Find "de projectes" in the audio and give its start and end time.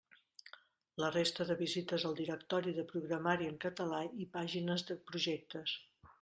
4.91-5.79